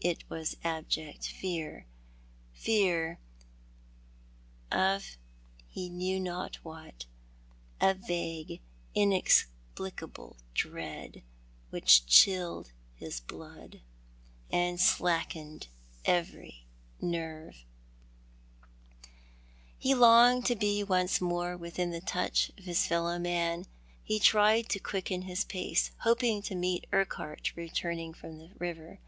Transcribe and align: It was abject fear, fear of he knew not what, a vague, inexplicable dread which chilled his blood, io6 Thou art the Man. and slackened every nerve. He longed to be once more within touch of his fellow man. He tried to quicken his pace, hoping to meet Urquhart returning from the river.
It 0.00 0.24
was 0.30 0.56
abject 0.64 1.28
fear, 1.28 1.84
fear 2.54 3.18
of 4.72 5.18
he 5.68 5.90
knew 5.90 6.18
not 6.18 6.56
what, 6.64 7.04
a 7.78 7.92
vague, 7.92 8.62
inexplicable 8.94 10.38
dread 10.54 11.22
which 11.68 12.06
chilled 12.06 12.72
his 12.94 13.20
blood, 13.20 13.50
io6 13.50 13.60
Thou 13.60 13.60
art 13.60 14.48
the 14.52 14.56
Man. 14.56 14.68
and 14.70 14.80
slackened 14.80 15.66
every 16.06 16.64
nerve. 17.02 17.62
He 19.76 19.94
longed 19.94 20.46
to 20.46 20.56
be 20.56 20.82
once 20.84 21.20
more 21.20 21.54
within 21.54 21.92
touch 22.00 22.48
of 22.56 22.64
his 22.64 22.86
fellow 22.86 23.18
man. 23.18 23.66
He 24.02 24.18
tried 24.18 24.70
to 24.70 24.78
quicken 24.78 25.20
his 25.20 25.44
pace, 25.44 25.90
hoping 25.98 26.40
to 26.44 26.54
meet 26.54 26.86
Urquhart 26.94 27.54
returning 27.54 28.14
from 28.14 28.38
the 28.38 28.52
river. 28.58 29.00